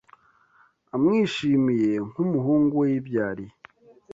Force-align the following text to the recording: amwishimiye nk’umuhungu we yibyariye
amwishimiye 0.95 1.91
nk’umuhungu 2.09 2.73
we 2.81 2.85
yibyariye 2.93 3.55